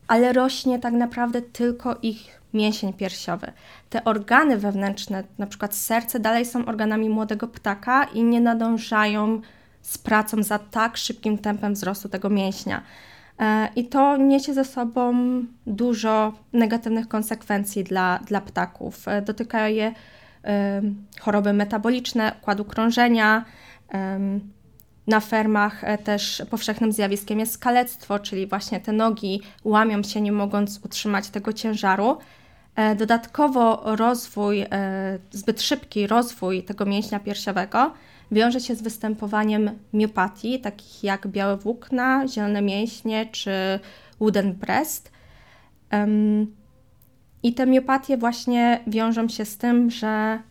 ale 0.08 0.32
rośnie 0.32 0.78
tak 0.78 0.94
naprawdę 0.94 1.42
tylko 1.42 1.96
ich 2.02 2.41
mięsień 2.54 2.92
piersiowy. 2.92 3.52
Te 3.90 4.04
organy 4.04 4.58
wewnętrzne, 4.58 5.24
na 5.38 5.46
przykład 5.46 5.74
serce, 5.74 6.20
dalej 6.20 6.46
są 6.46 6.64
organami 6.66 7.08
młodego 7.08 7.48
ptaka 7.48 8.04
i 8.04 8.22
nie 8.22 8.40
nadążają 8.40 9.40
z 9.82 9.98
pracą 9.98 10.42
za 10.42 10.58
tak 10.58 10.96
szybkim 10.96 11.38
tempem 11.38 11.74
wzrostu 11.74 12.08
tego 12.08 12.30
mięśnia. 12.30 12.82
E, 13.38 13.68
I 13.76 13.84
to 13.84 14.16
niesie 14.16 14.54
ze 14.54 14.64
sobą 14.64 15.14
dużo 15.66 16.32
negatywnych 16.52 17.08
konsekwencji 17.08 17.84
dla, 17.84 18.18
dla 18.18 18.40
ptaków. 18.40 19.08
E, 19.08 19.22
dotykają 19.22 19.74
je 19.74 19.92
choroby 21.20 21.52
metaboliczne, 21.52 22.32
układu 22.40 22.64
krążenia, 22.64 23.44
na 25.06 25.20
fermach 25.20 25.84
e, 25.84 25.98
też 25.98 26.42
powszechnym 26.50 26.92
zjawiskiem 26.92 27.40
jest 27.40 27.58
kalectwo, 27.58 28.18
czyli 28.18 28.46
właśnie 28.46 28.80
te 28.80 28.92
nogi 28.92 29.40
łamią 29.64 30.02
się, 30.02 30.20
nie 30.20 30.32
mogąc 30.32 30.80
utrzymać 30.84 31.28
tego 31.28 31.52
ciężaru. 31.52 32.18
E, 32.76 32.96
dodatkowo 32.96 33.82
rozwój, 33.96 34.60
e, 34.60 34.68
zbyt 35.30 35.62
szybki 35.62 36.06
rozwój 36.06 36.62
tego 36.62 36.86
mięśnia 36.86 37.20
piersiowego 37.20 37.92
wiąże 38.32 38.60
się 38.60 38.74
z 38.74 38.82
występowaniem 38.82 39.70
miopatii, 39.92 40.60
takich 40.60 41.04
jak 41.04 41.28
białe 41.28 41.56
włókna, 41.56 42.28
zielone 42.28 42.62
mięśnie 42.62 43.26
czy 43.26 43.50
wooden 44.20 44.52
breast. 44.52 45.12
I 47.42 47.54
te 47.54 47.66
miopatie 47.66 48.16
właśnie 48.16 48.80
wiążą 48.86 49.28
się 49.28 49.44
z 49.44 49.58
tym, 49.58 49.90
że 49.90 50.42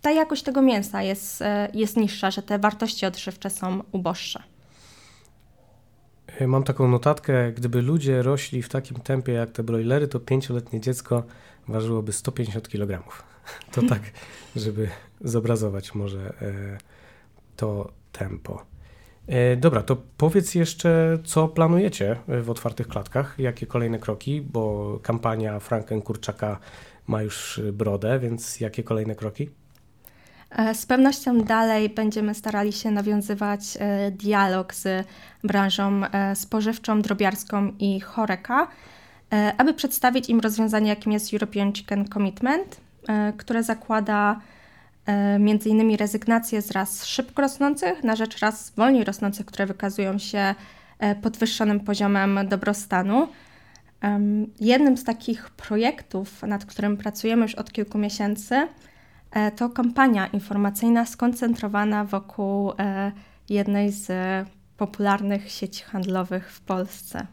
ta 0.00 0.10
jakość 0.10 0.42
tego 0.42 0.62
mięsa 0.62 1.02
jest, 1.02 1.42
e, 1.42 1.68
jest 1.74 1.96
niższa, 1.96 2.30
że 2.30 2.42
te 2.42 2.58
wartości 2.58 3.06
odżywcze 3.06 3.50
są 3.50 3.82
uboższe. 3.92 4.42
Mam 6.46 6.64
taką 6.64 6.88
notatkę, 6.88 7.52
gdyby 7.52 7.82
ludzie 7.82 8.22
rośli 8.22 8.62
w 8.62 8.68
takim 8.68 8.96
tempie 8.96 9.32
jak 9.32 9.50
te 9.50 9.62
broilery, 9.62 10.08
to 10.08 10.20
pięcioletnie 10.20 10.80
dziecko 10.80 11.24
ważyłoby 11.68 12.12
150 12.12 12.68
kg. 12.68 13.02
To 13.72 13.82
tak, 13.82 14.02
żeby 14.56 14.88
zobrazować 15.20 15.94
może 15.94 16.34
e, 16.42 16.78
to 17.56 17.92
tempo. 18.12 18.64
E, 19.26 19.56
dobra, 19.56 19.82
to 19.82 19.96
powiedz 20.16 20.54
jeszcze, 20.54 21.18
co 21.24 21.48
planujecie 21.48 22.16
w 22.42 22.50
otwartych 22.50 22.88
klatkach, 22.88 23.34
jakie 23.38 23.66
kolejne 23.66 23.98
kroki, 23.98 24.40
bo 24.40 24.98
kampania 25.02 25.60
Franken 25.60 26.02
Kurczaka 26.02 26.58
ma 27.06 27.22
już 27.22 27.60
brodę, 27.72 28.18
więc 28.18 28.60
jakie 28.60 28.82
kolejne 28.82 29.14
kroki? 29.14 29.50
E, 30.50 30.74
z 30.74 30.86
pewnością 30.86 31.40
dalej 31.40 31.88
będziemy 31.88 32.34
starali 32.34 32.72
się 32.72 32.90
nawiązywać 32.90 33.60
e, 33.78 34.10
dialog 34.10 34.74
z 34.74 35.06
branżą 35.44 36.00
spożywczą, 36.34 37.02
drobiarską 37.02 37.72
i 37.78 38.00
choreka, 38.00 38.68
aby 39.58 39.74
przedstawić 39.74 40.28
im 40.28 40.40
rozwiązanie, 40.40 40.88
jakim 40.88 41.12
jest 41.12 41.32
European 41.32 41.72
Chicken 41.72 42.08
Commitment, 42.08 42.80
które 43.36 43.62
zakłada 43.62 44.40
E, 45.06 45.38
innymi 45.66 45.96
rezygnację 45.96 46.62
z 46.62 46.70
ras 46.70 47.04
szybko 47.04 47.42
rosnących 47.42 48.04
na 48.04 48.16
rzecz 48.16 48.38
ras 48.38 48.72
wolniej 48.76 49.04
rosnących, 49.04 49.46
które 49.46 49.66
wykazują 49.66 50.18
się 50.18 50.54
e, 50.98 51.14
podwyższonym 51.14 51.80
poziomem 51.80 52.38
dobrostanu. 52.48 53.28
Jednym 54.60 54.96
z 54.96 55.04
takich 55.04 55.50
projektów, 55.50 56.42
nad 56.42 56.64
którym 56.64 56.96
pracujemy 56.96 57.42
już 57.42 57.54
od 57.54 57.72
kilku 57.72 57.98
miesięcy, 57.98 58.68
e, 59.30 59.50
to 59.50 59.70
kampania 59.70 60.26
informacyjna 60.26 61.06
skoncentrowana 61.06 62.04
wokół 62.04 62.72
jednej 63.48 63.92
z 63.92 64.12
popularnych 64.76 65.50
sieci 65.50 65.82
handlowych 65.82 66.52
w 66.52 66.60
Polsce. 66.60 67.26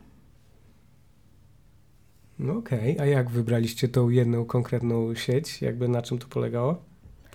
No 2.42 2.54
okej, 2.54 2.94
okay. 2.94 3.06
a 3.06 3.10
jak 3.10 3.30
wybraliście 3.30 3.88
tą 3.88 4.10
jedną 4.10 4.46
konkretną 4.46 5.16
sieć? 5.16 5.62
Jakby 5.62 5.88
na 5.88 6.02
czym 6.02 6.20
to 6.20 6.28
polegało? 6.28 6.82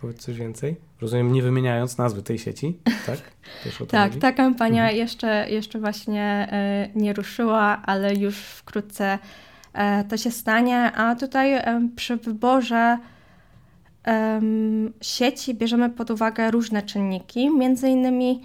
Powiedz 0.01 0.19
coś 0.19 0.37
więcej. 0.37 0.77
Rozumiem, 1.01 1.33
nie 1.33 1.43
wymieniając 1.43 1.99
nazwy 1.99 2.23
tej 2.23 2.39
sieci, 2.39 2.79
tak? 3.07 3.19
tak, 3.89 4.17
ta 4.17 4.33
kampania 4.33 4.83
mhm. 4.83 4.99
jeszcze, 4.99 5.47
jeszcze 5.51 5.79
właśnie 5.79 6.49
y, 6.95 6.99
nie 6.99 7.13
ruszyła, 7.13 7.83
ale 7.83 8.15
już 8.15 8.37
wkrótce 8.37 9.19
y, 9.75 9.79
to 10.09 10.17
się 10.17 10.31
stanie. 10.31 10.93
A 10.93 11.15
tutaj 11.15 11.57
y, 11.57 11.63
przy 11.97 12.17
wyborze 12.17 12.99
sieci 15.01 15.55
bierzemy 15.55 15.91
pod 15.91 16.11
uwagę 16.11 16.51
różne 16.51 16.83
czynniki. 16.83 17.51
Między 17.51 17.89
innymi 17.89 18.43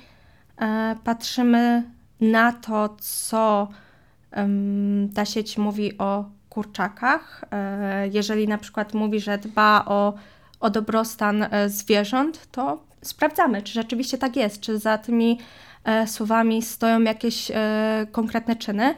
patrzymy 1.04 1.84
na 2.22 2.52
to, 2.52 2.96
co 3.00 3.68
ta 5.16 5.26
sieć 5.26 5.58
mówi 5.58 5.98
o 5.98 6.26
kurczakach. 6.52 7.46
Jeżeli 8.12 8.48
na 8.48 8.58
przykład 8.58 8.94
mówi, 8.94 9.20
że 9.20 9.38
dba 9.38 9.86
o 9.86 10.14
o 10.62 10.70
dobrostan 10.70 11.44
e, 11.44 11.70
zwierząt, 11.70 12.48
to 12.52 12.84
sprawdzamy, 13.02 13.62
czy 13.62 13.74
rzeczywiście 13.74 14.18
tak 14.18 14.36
jest, 14.36 14.60
czy 14.60 14.80
za 14.80 14.98
tymi 14.98 15.40
e, 15.84 16.08
słowami 16.08 16.62
stoją 16.62 17.02
jakieś 17.02 17.52
e, 17.52 18.08
konkretne 18.12 18.56
czyny. 18.56 18.96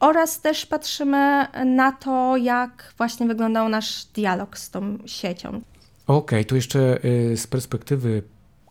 Oraz 0.00 0.40
też 0.40 0.66
patrzymy 0.66 1.46
na 1.64 1.92
to, 1.92 2.36
jak 2.36 2.94
właśnie 2.96 3.26
wyglądał 3.26 3.68
nasz 3.68 4.04
dialog 4.04 4.58
z 4.58 4.70
tą 4.70 4.98
siecią. 5.06 5.48
Okej, 5.48 5.62
okay, 6.06 6.44
to 6.44 6.54
jeszcze 6.54 6.98
z 7.36 7.46
perspektywy 7.46 8.22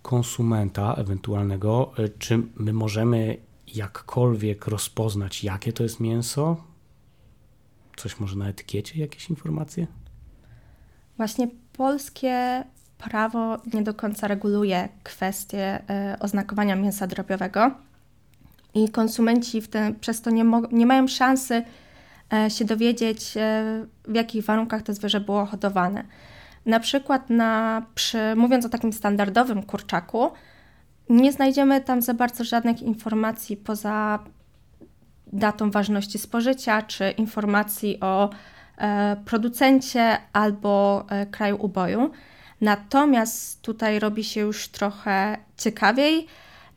konsumenta 0.02 0.94
ewentualnego, 0.94 1.92
czy 2.20 2.40
my 2.56 2.74
możemy 2.74 3.38
jakkolwiek 3.76 4.68
rozpoznać, 4.68 5.44
jakie 5.44 5.74
to 5.74 5.84
jest 5.84 6.00
mięso? 6.00 6.67
Coś 7.98 8.20
może 8.20 8.36
na 8.36 8.48
etykiecie, 8.48 9.00
jakieś 9.00 9.30
informacje? 9.30 9.88
Właśnie 11.18 11.48
polskie 11.74 12.64
prawo 12.98 13.58
nie 13.74 13.82
do 13.82 13.94
końca 13.94 14.28
reguluje 14.28 14.90
kwestię 15.04 15.90
e, 15.90 16.18
oznakowania 16.20 16.76
mięsa 16.76 17.08
drobiowego 17.08 17.72
i 18.74 18.90
konsumenci 18.90 19.62
w 19.62 19.68
tym, 19.68 20.00
przez 20.00 20.22
to 20.22 20.30
nie, 20.30 20.46
nie 20.72 20.86
mają 20.86 21.08
szansy 21.08 21.64
e, 22.34 22.50
się 22.50 22.66
dowiedzieć, 22.66 23.38
e, 23.38 23.86
w 24.08 24.16
jakich 24.16 24.46
warunkach 24.46 24.82
to 24.82 24.94
zwierzę 24.94 25.20
było 25.20 25.46
hodowane. 25.46 26.04
Na 26.66 26.80
przykład, 26.80 27.30
na, 27.30 27.86
przy, 27.96 28.36
mówiąc 28.36 28.66
o 28.66 28.70
takim 28.70 28.94
standardowym 28.94 29.64
kurczaku, 29.64 30.32
nie 31.10 31.32
znajdziemy 31.32 31.82
tam 31.82 32.02
za 32.02 32.14
bardzo 32.14 32.44
żadnych 32.44 32.82
informacji 32.82 33.58
poza 33.58 34.20
datą 35.34 35.72
ważności 35.72 36.20
spożycia 36.20 36.82
czy 36.82 37.12
informacji 37.12 38.00
o 38.00 38.30
E, 38.78 39.16
producencie 39.26 40.18
albo 40.34 41.06
e, 41.10 41.26
kraju 41.26 41.58
uboju. 41.60 42.12
Natomiast 42.62 43.62
tutaj 43.62 44.00
robi 44.00 44.24
się 44.24 44.42
już 44.42 44.68
trochę 44.68 45.38
ciekawiej, 45.58 46.28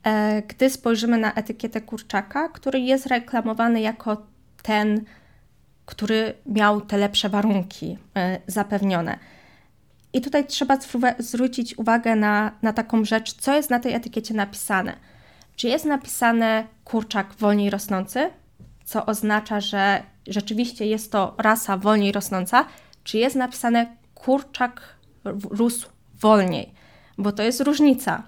e, 0.03 0.41
gdy 0.41 0.69
spojrzymy 0.69 1.17
na 1.17 1.33
etykietę 1.33 1.81
kurczaka, 1.81 2.49
który 2.49 2.79
jest 2.79 3.05
reklamowany 3.05 3.81
jako 3.81 4.17
ten, 4.63 5.05
który 5.85 6.33
miał 6.45 6.81
te 6.81 6.97
lepsze 6.97 7.29
warunki 7.29 7.97
zapewnione. 8.47 9.19
I 10.13 10.21
tutaj 10.21 10.47
trzeba 10.47 10.77
zwrócić 11.19 11.77
uwagę 11.77 12.15
na, 12.15 12.51
na 12.61 12.73
taką 12.73 13.05
rzecz, 13.05 13.33
co 13.33 13.55
jest 13.55 13.69
na 13.69 13.79
tej 13.79 13.93
etykiecie 13.93 14.33
napisane. 14.33 14.95
Czy 15.55 15.67
jest 15.67 15.85
napisane 15.85 16.67
kurczak 16.85 17.33
wolniej 17.33 17.69
rosnący, 17.69 18.29
co 18.91 19.05
oznacza, 19.05 19.61
że 19.61 20.03
rzeczywiście 20.27 20.85
jest 20.85 21.11
to 21.11 21.35
rasa 21.37 21.77
wolniej 21.77 22.11
rosnąca, 22.11 22.65
czy 23.03 23.17
jest 23.17 23.35
napisane 23.35 23.95
kurczak 24.15 24.81
rósł 25.49 25.89
wolniej, 26.19 26.73
bo 27.17 27.31
to 27.31 27.43
jest 27.43 27.61
różnica. 27.61 28.23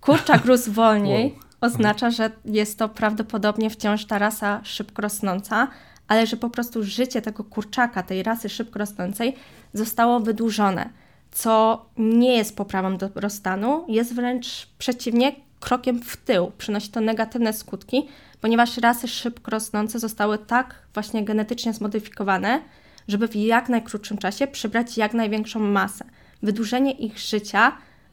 Kurczak 0.00 0.44
rósł 0.44 0.72
wolniej 0.82 1.38
oznacza, 1.60 2.10
że 2.10 2.30
jest 2.44 2.78
to 2.78 2.88
prawdopodobnie 2.88 3.70
wciąż 3.70 4.04
ta 4.04 4.18
rasa 4.18 4.60
szybko 4.64 5.02
rosnąca, 5.02 5.68
ale 6.08 6.26
że 6.26 6.36
po 6.36 6.50
prostu 6.50 6.82
życie 6.82 7.22
tego 7.22 7.44
kurczaka, 7.44 8.02
tej 8.02 8.22
rasy 8.22 8.48
szybko 8.48 8.78
rosnącej 8.78 9.36
zostało 9.74 10.20
wydłużone, 10.20 10.90
co 11.30 11.86
nie 11.96 12.36
jest 12.36 12.56
poprawą 12.56 12.96
dobrostanu, 12.96 13.84
jest 13.88 14.14
wręcz 14.14 14.68
przeciwnie, 14.78 15.32
krokiem 15.60 16.02
w 16.02 16.16
tył. 16.16 16.52
Przynosi 16.58 16.88
to 16.88 17.00
negatywne 17.00 17.52
skutki, 17.52 18.08
ponieważ 18.40 18.78
rasy 18.78 19.08
szybko 19.08 19.50
rosnące 19.50 19.98
zostały 19.98 20.38
tak 20.38 20.74
właśnie 20.94 21.24
genetycznie 21.24 21.72
zmodyfikowane, 21.72 22.60
żeby 23.08 23.28
w 23.28 23.36
jak 23.36 23.68
najkrótszym 23.68 24.18
czasie 24.18 24.46
przybrać 24.46 24.96
jak 24.96 25.14
największą 25.14 25.60
masę. 25.60 26.04
Wydłużenie 26.42 26.92
ich 26.92 27.18
życia 27.18 27.72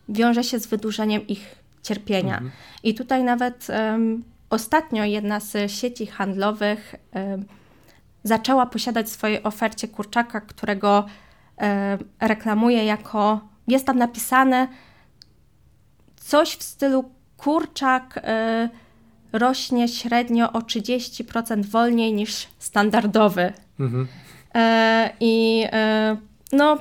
wiąże 0.10 0.44
się 0.44 0.60
z 0.60 0.68
wydłużeniem 0.68 1.28
ich 1.28 1.56
cierpienia. 1.84 2.34
Mhm. 2.34 2.52
I 2.84 2.94
tutaj 2.94 3.24
nawet 3.24 3.68
um, 3.70 4.24
ostatnio 4.50 5.04
jedna 5.04 5.40
z 5.40 5.72
sieci 5.72 6.08
handlowych 6.08 6.96
um, 7.14 7.46
zaczęła 8.24 8.66
posiadać 8.66 9.06
w 9.06 9.10
swojej 9.10 9.44
ofercie 9.44 9.88
kurczaka, 9.88 10.42
którego 10.42 11.06
um, 11.58 11.68
reklamuje 12.20 12.86
jako, 12.86 13.42
jest 13.68 13.86
tam 13.86 13.98
napisane 13.98 14.68
coś 16.16 16.56
w 16.56 16.64
stylu 16.64 17.12
kurczak. 17.38 18.24
Um, 18.24 18.70
rośnie 19.38 19.88
średnio 19.88 20.54
o 20.54 20.60
30% 20.60 21.66
wolniej 21.66 22.14
niż 22.14 22.48
standardowy. 22.60 23.54
Mhm. 23.80 24.08
E, 24.56 25.10
I 25.20 25.64
e, 25.72 26.18
no, 26.52 26.78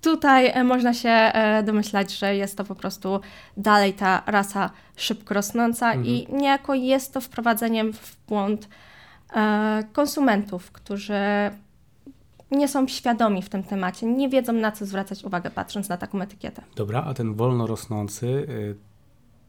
tutaj 0.00 0.46
e, 0.46 0.64
można 0.64 0.94
się 0.94 1.08
e, 1.08 1.62
domyślać, 1.62 2.18
że 2.18 2.36
jest 2.36 2.56
to 2.56 2.64
po 2.64 2.74
prostu 2.74 3.20
dalej 3.56 3.92
ta 3.94 4.22
rasa 4.26 4.70
szybko 4.96 5.34
rosnąca 5.34 5.92
mhm. 5.92 6.06
i 6.06 6.26
niejako 6.32 6.74
jest 6.74 7.14
to 7.14 7.20
wprowadzeniem 7.20 7.92
w 7.92 8.16
błąd 8.28 8.68
e, 9.34 9.84
konsumentów, 9.92 10.72
którzy 10.72 11.14
nie 12.50 12.68
są 12.68 12.88
świadomi 12.88 13.42
w 13.42 13.48
tym 13.48 13.62
temacie, 13.62 14.06
nie 14.06 14.28
wiedzą 14.28 14.52
na 14.52 14.72
co 14.72 14.86
zwracać 14.86 15.24
uwagę 15.24 15.50
patrząc 15.50 15.88
na 15.88 15.96
taką 15.96 16.20
etykietę. 16.20 16.62
Dobra, 16.76 17.04
a 17.06 17.14
ten 17.14 17.34
wolno 17.34 17.66
rosnący 17.66 18.26
y, 18.26 18.76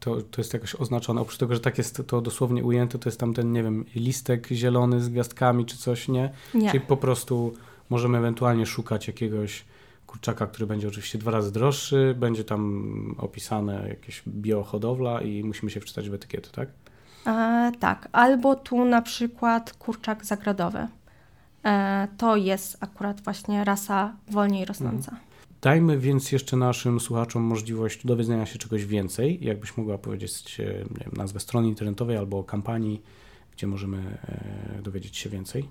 to, 0.04 0.22
to 0.22 0.40
jest 0.40 0.54
jakoś 0.54 0.74
oznaczone? 0.74 1.20
Oprócz 1.20 1.38
tego, 1.38 1.54
że 1.54 1.60
tak 1.60 1.78
jest 1.78 2.02
to 2.06 2.20
dosłownie 2.20 2.64
ujęte, 2.64 2.98
to 2.98 3.08
jest 3.08 3.20
tam 3.20 3.34
ten, 3.34 3.52
nie 3.52 3.62
wiem, 3.62 3.84
listek 3.94 4.48
zielony 4.52 5.00
z 5.00 5.08
gwiazdkami 5.08 5.66
czy 5.66 5.78
coś, 5.78 6.08
nie? 6.08 6.30
Nie. 6.54 6.70
Czyli 6.70 6.80
po 6.80 6.96
prostu 6.96 7.54
możemy 7.90 8.18
ewentualnie 8.18 8.66
szukać 8.66 9.06
jakiegoś 9.06 9.64
kurczaka, 10.06 10.46
który 10.46 10.66
będzie 10.66 10.88
oczywiście 10.88 11.18
dwa 11.18 11.30
razy 11.30 11.52
droższy, 11.52 12.14
będzie 12.18 12.44
tam 12.44 13.14
opisane 13.18 13.88
jakieś 13.88 14.22
biohodowla 14.28 15.20
i 15.20 15.44
musimy 15.44 15.70
się 15.70 15.80
wczytać 15.80 16.10
w 16.10 16.14
etykietę, 16.14 16.48
tak? 16.52 16.68
E, 17.26 17.72
tak, 17.80 18.08
albo 18.12 18.54
tu 18.54 18.84
na 18.84 19.02
przykład 19.02 19.72
kurczak 19.72 20.24
zagrodowy. 20.24 20.86
E, 21.64 22.08
to 22.18 22.36
jest 22.36 22.76
akurat 22.80 23.20
właśnie 23.20 23.64
rasa 23.64 24.12
wolniej 24.28 24.64
rosnąca. 24.64 25.12
Mhm. 25.12 25.33
Dajmy 25.64 25.98
więc 25.98 26.32
jeszcze 26.32 26.56
naszym 26.56 27.00
słuchaczom 27.00 27.42
możliwość 27.42 28.06
dowiedzenia 28.06 28.46
się 28.46 28.58
czegoś 28.58 28.84
więcej. 28.84 29.44
Jakbyś 29.44 29.76
mogła 29.76 29.98
powiedzieć 29.98 30.60
e, 30.60 30.64
wiem, 30.64 31.12
nazwę 31.16 31.40
strony 31.40 31.68
internetowej 31.68 32.16
albo 32.16 32.44
kampanii, 32.44 33.02
gdzie 33.52 33.66
możemy 33.66 34.18
e, 34.78 34.82
dowiedzieć 34.82 35.16
się 35.16 35.30
więcej? 35.30 35.68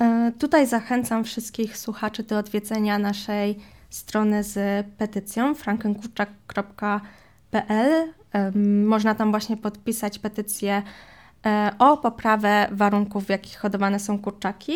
E, 0.00 0.32
tutaj 0.38 0.66
zachęcam 0.66 1.24
wszystkich 1.24 1.78
słuchaczy 1.78 2.22
do 2.22 2.38
odwiedzenia 2.38 2.98
naszej 2.98 3.58
strony 3.90 4.44
z 4.44 4.86
petycją 4.98 5.54
frankenkurczak.pl. 5.54 8.12
Można 8.84 9.14
tam 9.14 9.30
właśnie 9.30 9.56
podpisać 9.56 10.18
petycję 10.18 10.82
o 11.78 11.96
poprawę 11.96 12.68
warunków, 12.72 13.24
w 13.24 13.28
jakich 13.28 13.58
hodowane 13.58 14.00
są 14.00 14.18
kurczaki. 14.18 14.72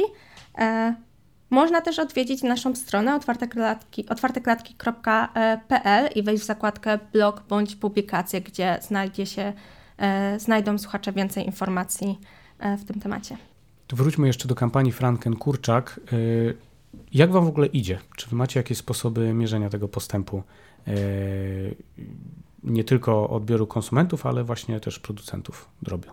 Można 1.50 1.80
też 1.80 1.98
odwiedzić 1.98 2.42
naszą 2.42 2.74
stronę 2.74 3.16
otwarteklatki, 3.16 4.08
otwarteklatki.pl 4.08 6.08
i 6.14 6.22
wejść 6.22 6.42
w 6.42 6.46
zakładkę 6.46 6.98
blog 7.12 7.42
bądź 7.48 7.76
publikacje, 7.76 8.40
gdzie 8.40 8.78
znajdzie 8.82 9.26
się, 9.26 9.52
znajdą 10.38 10.78
słuchacze 10.78 11.12
więcej 11.12 11.46
informacji 11.46 12.18
w 12.78 12.84
tym 12.84 13.00
temacie. 13.00 13.36
To 13.86 13.96
wróćmy 13.96 14.26
jeszcze 14.26 14.48
do 14.48 14.54
kampanii 14.54 14.92
Franken 14.92 15.36
Kurczak. 15.36 16.00
Y, 16.12 16.56
jak 17.12 17.32
Wam 17.32 17.44
w 17.44 17.48
ogóle 17.48 17.66
idzie? 17.66 17.98
Czy 18.16 18.30
Wy 18.30 18.36
macie 18.36 18.60
jakieś 18.60 18.78
sposoby 18.78 19.34
mierzenia 19.34 19.70
tego 19.70 19.88
postępu? 19.88 20.42
Nie 22.64 22.84
tylko 22.84 23.30
odbioru 23.30 23.66
konsumentów, 23.66 24.26
ale 24.26 24.44
właśnie 24.44 24.80
też 24.80 24.98
producentów 24.98 25.68
drobiu. 25.82 26.10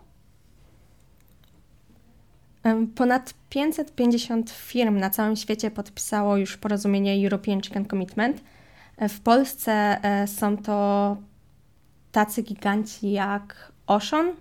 Ponad 2.95 3.33
550 3.49 4.51
firm 4.51 4.99
na 4.99 5.09
całym 5.09 5.35
świecie 5.35 5.71
podpisało 5.71 6.37
już 6.37 6.57
porozumienie 6.57 7.25
European 7.25 7.61
Chicken 7.61 7.85
Commitment. 7.85 8.43
W 9.09 9.19
Polsce 9.19 10.03
e, 10.03 10.27
są 10.27 10.57
to 10.57 11.17
tacy 12.11 12.41
giganci 12.43 13.11
jak 13.11 13.71
Ocean, 13.87 14.33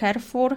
Carrefour, 0.00 0.56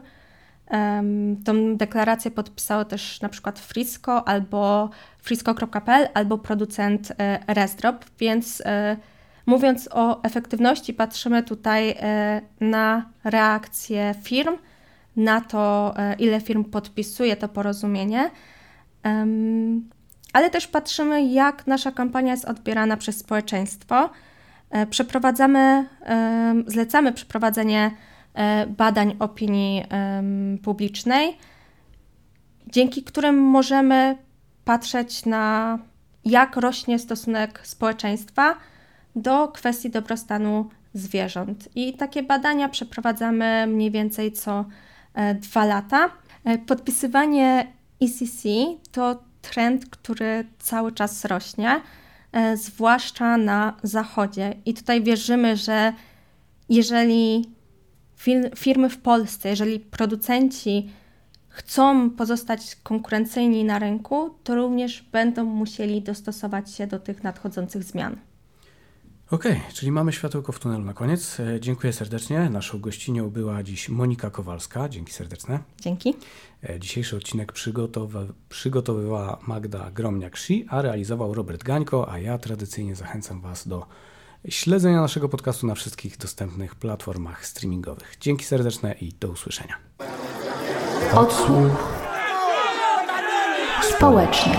Tą 1.45 1.78
deklarację 1.78 2.32
podpisało 2.32 2.86
też 2.86 3.21
na 3.21 3.30
przykład 3.30 3.60
Frisco 3.60 4.28
albo 4.28 4.89
frisco.pl 5.17 6.08
albo 6.13 6.38
producent 6.38 7.12
e, 7.17 7.39
Resdrop, 7.47 8.06
więc 8.19 8.62
e, 8.65 8.97
mówiąc 9.45 9.89
o 9.91 10.24
efektywności 10.24 10.93
patrzymy 10.93 11.43
tutaj 11.43 11.89
e, 11.89 12.41
na 12.60 13.06
reakcję 13.24 14.15
firm, 14.24 14.58
na 15.15 15.41
to 15.41 15.93
ile 16.19 16.41
firm 16.41 16.63
podpisuje 16.63 17.36
to 17.36 17.47
porozumienie, 17.47 18.32
ale 20.34 20.50
też 20.50 20.67
patrzymy 20.67 21.26
jak 21.26 21.67
nasza 21.67 21.91
kampania 21.91 22.32
jest 22.32 22.45
odbierana 22.45 22.97
przez 22.97 23.17
społeczeństwo. 23.17 24.10
Przeprowadzamy, 24.89 25.86
zlecamy 26.67 27.13
przeprowadzenie 27.13 27.91
E, 28.34 28.67
badań 28.67 29.15
opinii 29.19 29.84
publicznej, 30.63 31.38
dzięki 32.67 33.04
którym 33.04 33.38
możemy 33.38 34.17
patrzeć 34.65 35.26
na 35.26 35.80
jak 36.26 36.56
rośnie 36.56 37.00
stosunek 37.00 37.62
społeczeństwa 37.63 38.56
do 39.15 39.47
kwestii 39.47 39.89
dobrostanu 39.89 40.69
zwierząt. 40.93 41.69
I 41.76 41.93
takie 41.93 42.24
badania 42.24 42.69
przeprowadzamy 42.69 43.67
mniej 43.67 43.91
więcej 43.91 44.32
co 44.32 44.60
e, 44.60 44.65
dwa 45.41 45.65
lata. 45.65 46.10
E, 46.43 46.58
podpisywanie 46.58 47.67
ECC 48.02 48.43
to 48.91 49.24
trend, 49.41 49.86
który 49.86 50.45
cały 50.60 50.91
czas 50.91 51.26
rośnie, 51.26 51.82
zwłaszcza 52.56 53.38
na 53.38 53.78
zachodzie. 53.84 54.54
I 54.65 54.74
tutaj 54.74 55.04
wierzymy, 55.04 55.58
że 55.58 55.93
jeżeli 56.69 57.50
firmy 58.56 58.89
w 58.89 58.97
Polsce, 58.97 59.50
jeżeli 59.50 59.80
producenci 59.80 60.89
chcą 61.50 62.10
pozostać 62.10 62.76
konkurencyjni 62.76 63.63
na 63.63 63.80
rynku, 63.80 64.30
to 64.43 64.56
również 64.56 65.02
będą 65.02 65.45
musieli 65.45 66.02
dostosować 66.02 66.71
się 66.76 66.88
do 66.88 67.00
tych 67.00 67.24
nadchodzących 67.24 67.84
zmian. 67.84 68.15
Okej, 69.32 69.52
okay, 69.52 69.74
czyli 69.74 69.91
mamy 69.91 70.13
światełko 70.13 70.52
w 70.52 70.60
tunelu 70.60 70.84
na 70.84 70.94
koniec. 70.94 71.39
E, 71.39 71.60
dziękuję 71.60 71.94
serdecznie. 71.94 72.50
Naszą 72.50 72.80
gościnią 72.80 73.30
była 73.30 73.63
dziś 73.63 73.89
Monika 73.89 74.30
Kowalska. 74.30 74.89
Dzięki 74.89 75.13
serdeczne. 75.13 75.60
Dzięki. 75.82 76.15
E, 76.70 76.80
dzisiejszy 76.80 77.17
odcinek 77.17 77.52
przygotowa 77.52 78.20
przygotowywała 78.50 79.39
Magda 79.48 79.91
Gromniak-Szi, 79.91 80.65
a 80.70 80.82
realizował 80.82 81.34
Robert 81.34 81.63
Gańko, 81.63 82.12
a 82.12 82.20
ja 82.20 82.38
tradycyjnie 82.38 82.96
zachęcam 82.96 83.41
Was 83.41 83.67
do 83.67 83.86
śledzenia 84.50 85.02
naszego 85.02 85.30
podcastu 85.30 85.67
na 85.67 85.76
wszystkich 85.76 86.17
dostępnych 86.17 86.76
platformach 86.76 87.46
streamingowych. 87.46 88.17
Dzięki 88.20 88.46
serdeczne 88.46 88.96
i 89.02 89.13
do 89.20 89.30
usłyszenia. 89.30 89.76
Odsłuch 91.13 92.02
społeczny. 93.82 94.54